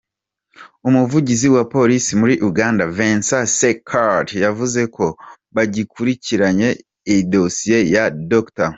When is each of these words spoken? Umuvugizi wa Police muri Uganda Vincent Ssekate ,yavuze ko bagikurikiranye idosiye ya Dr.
Umuvugizi 0.87 1.47
wa 1.55 1.63
Police 1.73 2.09
muri 2.21 2.35
Uganda 2.49 2.83
Vincent 2.95 3.47
Ssekate 3.49 4.33
,yavuze 4.45 4.81
ko 4.95 5.05
bagikurikiranye 5.55 6.69
idosiye 7.17 7.77
ya 7.93 8.03
Dr. 8.31 8.69